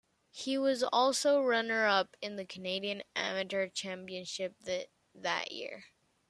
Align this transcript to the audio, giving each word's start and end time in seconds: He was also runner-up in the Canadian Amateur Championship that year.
He 0.31 0.57
was 0.57 0.81
also 0.81 1.39
runner-up 1.43 2.17
in 2.23 2.35
the 2.35 2.43
Canadian 2.43 3.03
Amateur 3.15 3.67
Championship 3.67 4.55
that 5.13 5.51
year. 5.51 5.85